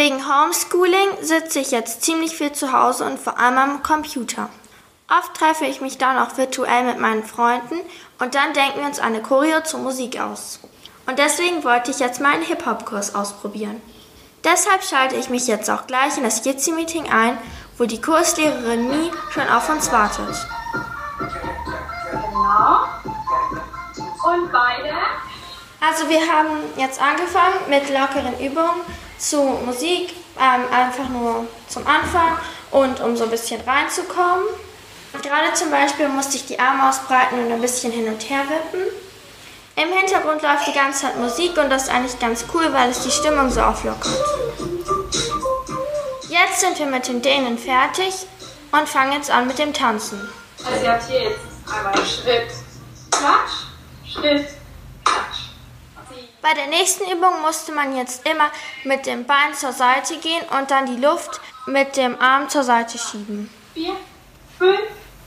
Wegen 0.00 0.26
Homeschooling 0.26 1.18
sitze 1.20 1.58
ich 1.58 1.72
jetzt 1.72 2.02
ziemlich 2.02 2.34
viel 2.34 2.52
zu 2.52 2.72
Hause 2.72 3.04
und 3.04 3.20
vor 3.20 3.38
allem 3.38 3.58
am 3.58 3.82
Computer. 3.82 4.48
Oft 5.10 5.34
treffe 5.34 5.66
ich 5.66 5.82
mich 5.82 5.98
dann 5.98 6.16
auch 6.16 6.38
virtuell 6.38 6.84
mit 6.84 6.98
meinen 6.98 7.22
Freunden 7.22 7.78
und 8.18 8.34
dann 8.34 8.54
denken 8.54 8.78
wir 8.78 8.86
uns 8.86 8.98
eine 8.98 9.20
Choreo 9.20 9.60
zur 9.60 9.80
Musik 9.80 10.18
aus. 10.18 10.58
Und 11.04 11.18
deswegen 11.18 11.64
wollte 11.64 11.90
ich 11.90 11.98
jetzt 11.98 12.18
mal 12.18 12.32
einen 12.32 12.44
Hip-Hop-Kurs 12.44 13.14
ausprobieren. 13.14 13.82
Deshalb 14.42 14.82
schalte 14.84 15.16
ich 15.16 15.28
mich 15.28 15.46
jetzt 15.46 15.68
auch 15.68 15.86
gleich 15.86 16.16
in 16.16 16.24
das 16.24 16.46
Jitsi-Meeting 16.46 17.10
ein, 17.12 17.36
wo 17.76 17.84
die 17.84 18.00
Kurslehrerin 18.00 18.88
Mi 18.88 19.10
schon 19.28 19.50
auf 19.50 19.68
uns 19.68 19.92
wartet. 19.92 20.34
Genau. 22.10 22.84
Und 24.24 24.50
beide? 24.50 24.94
Also 25.80 26.08
wir 26.08 26.20
haben 26.20 26.58
jetzt 26.76 27.00
angefangen 27.00 27.68
mit 27.68 27.88
lockeren 27.88 28.38
Übungen 28.38 28.82
zu 29.18 29.42
Musik, 29.64 30.14
ähm, 30.38 30.64
einfach 30.72 31.08
nur 31.08 31.46
zum 31.68 31.86
Anfang 31.86 32.38
und 32.70 33.00
um 33.00 33.16
so 33.16 33.24
ein 33.24 33.30
bisschen 33.30 33.60
reinzukommen. 33.62 34.44
Gerade 35.22 35.52
zum 35.54 35.70
Beispiel 35.70 36.08
musste 36.08 36.36
ich 36.36 36.46
die 36.46 36.58
Arme 36.60 36.88
ausbreiten 36.88 37.44
und 37.44 37.52
ein 37.52 37.60
bisschen 37.60 37.92
hin 37.92 38.08
und 38.08 38.28
her 38.28 38.42
wippen. 38.48 38.86
Im 39.76 39.88
Hintergrund 39.92 40.42
läuft 40.42 40.66
die 40.66 40.72
ganze 40.72 41.02
Zeit 41.02 41.18
Musik 41.18 41.56
und 41.56 41.70
das 41.70 41.84
ist 41.84 41.90
eigentlich 41.90 42.18
ganz 42.18 42.44
cool, 42.54 42.72
weil 42.72 42.90
es 42.90 43.02
die 43.02 43.10
Stimmung 43.10 43.50
so 43.50 43.62
auflockert. 43.62 44.24
Jetzt 46.28 46.60
sind 46.60 46.78
wir 46.78 46.86
mit 46.86 47.08
den 47.08 47.22
Dehnen 47.22 47.58
fertig 47.58 48.14
und 48.72 48.88
fangen 48.88 49.12
jetzt 49.12 49.30
an 49.30 49.46
mit 49.46 49.58
dem 49.58 49.72
Tanzen. 49.72 50.28
Also 50.64 50.84
ihr 50.84 50.92
habt 50.92 51.08
hier 51.08 51.22
jetzt 51.22 51.40
einmal 51.66 51.96
Schritt, 52.06 52.50
Klatsch, 53.10 53.66
Schritt. 54.06 54.59
Bei 56.42 56.54
der 56.54 56.66
nächsten 56.68 57.04
Übung 57.10 57.40
musste 57.42 57.72
man 57.72 57.96
jetzt 57.96 58.26
immer 58.28 58.50
mit 58.84 59.06
dem 59.06 59.24
Bein 59.26 59.54
zur 59.54 59.72
Seite 59.72 60.16
gehen 60.18 60.42
und 60.58 60.70
dann 60.70 60.86
die 60.86 61.00
Luft 61.00 61.40
mit 61.66 61.96
dem 61.96 62.20
Arm 62.20 62.48
zur 62.48 62.64
Seite 62.64 62.98
schieben. 62.98 63.50
Vier, 63.74 63.96
fünf, 64.58 64.80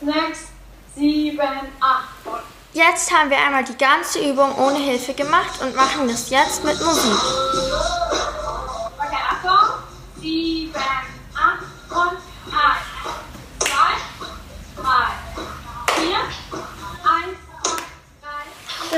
sechs, 0.00 0.48
sieben, 0.96 1.40
acht 1.80 2.26
und 2.26 2.54
Jetzt 2.74 3.12
haben 3.12 3.30
wir 3.30 3.38
einmal 3.38 3.62
die 3.62 3.78
ganze 3.78 4.18
Übung 4.18 4.52
ohne 4.58 4.78
Hilfe 4.78 5.14
gemacht 5.14 5.60
und 5.62 5.76
machen 5.76 6.08
das 6.08 6.28
jetzt 6.28 6.64
mit 6.64 6.74
Musik. 6.80 7.20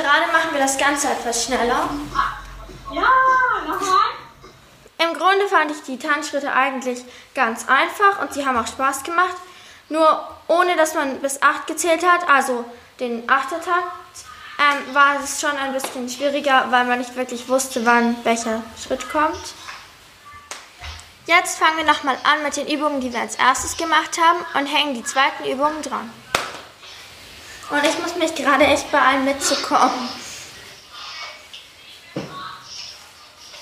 Gerade 0.06 0.30
machen 0.30 0.52
wir 0.52 0.60
das 0.60 0.78
Ganze 0.78 1.08
etwas 1.08 1.44
schneller. 1.44 1.90
Ja, 2.92 3.08
nochmal. 3.66 4.10
Im 4.98 5.14
Grunde 5.18 5.48
fand 5.48 5.72
ich 5.72 5.82
die 5.82 5.98
Tanzschritte 5.98 6.52
eigentlich 6.52 7.04
ganz 7.34 7.66
einfach 7.68 8.20
und 8.20 8.32
sie 8.32 8.46
haben 8.46 8.56
auch 8.56 8.68
Spaß 8.68 9.02
gemacht. 9.02 9.34
Nur 9.88 10.24
ohne 10.46 10.76
dass 10.76 10.94
man 10.94 11.18
bis 11.18 11.42
8 11.42 11.66
gezählt 11.66 12.06
hat, 12.06 12.28
also 12.28 12.64
den 13.00 13.28
Achtertakt, 13.28 13.82
ähm, 14.60 14.94
war 14.94 15.20
es 15.24 15.40
schon 15.40 15.56
ein 15.56 15.72
bisschen 15.72 16.08
schwieriger, 16.08 16.66
weil 16.70 16.84
man 16.84 17.00
nicht 17.00 17.16
wirklich 17.16 17.48
wusste, 17.48 17.84
wann 17.84 18.16
welcher 18.24 18.62
Schritt 18.80 19.10
kommt. 19.10 19.54
Jetzt 21.26 21.58
fangen 21.58 21.78
wir 21.78 21.84
nochmal 21.84 22.16
an 22.22 22.44
mit 22.44 22.56
den 22.56 22.68
Übungen, 22.68 23.00
die 23.00 23.12
wir 23.12 23.20
als 23.20 23.34
erstes 23.34 23.76
gemacht 23.76 24.20
haben 24.22 24.38
und 24.56 24.72
hängen 24.72 24.94
die 24.94 25.02
zweiten 25.02 25.46
Übungen 25.46 25.82
dran. 25.82 26.08
Und 27.70 27.84
ich 27.84 27.98
muss 27.98 28.16
mich 28.16 28.34
gerade 28.34 28.64
echt 28.64 28.90
beeilen 28.92 29.24
mitzukommen. 29.24 30.08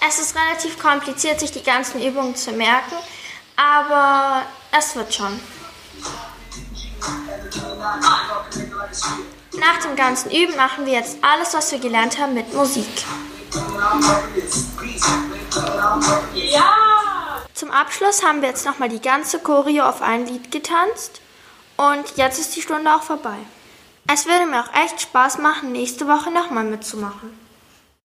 Es 0.06 0.18
ist 0.18 0.36
relativ 0.36 0.78
kompliziert, 0.78 1.40
sich 1.40 1.50
die 1.50 1.62
ganzen 1.62 2.02
Übungen 2.02 2.36
zu 2.36 2.52
merken, 2.52 2.94
aber 3.56 4.42
es 4.76 4.94
wird 4.94 5.14
schon. 5.14 5.40
Nach 9.52 9.78
dem 9.82 9.96
ganzen 9.96 10.30
Üben 10.30 10.56
machen 10.56 10.84
wir 10.84 10.92
jetzt 10.92 11.16
alles, 11.22 11.54
was 11.54 11.72
wir 11.72 11.78
gelernt 11.78 12.18
haben, 12.18 12.34
mit 12.34 12.52
Musik. 12.52 12.86
Ja. 16.34 16.74
Zum 17.54 17.70
Abschluss 17.70 18.22
haben 18.22 18.42
wir 18.42 18.48
jetzt 18.48 18.66
nochmal 18.66 18.88
die 18.88 19.00
ganze 19.00 19.38
Choreo 19.38 19.84
auf 19.88 20.02
ein 20.02 20.26
Lied 20.26 20.50
getanzt 20.50 21.20
und 21.76 22.16
jetzt 22.16 22.38
ist 22.38 22.54
die 22.56 22.62
Stunde 22.62 22.94
auch 22.94 23.02
vorbei. 23.02 23.38
Es 24.06 24.26
würde 24.26 24.46
mir 24.46 24.60
auch 24.60 24.74
echt 24.74 25.00
Spaß 25.00 25.38
machen, 25.38 25.72
nächste 25.72 26.06
Woche 26.06 26.30
nochmal 26.30 26.64
mitzumachen. 26.64 27.43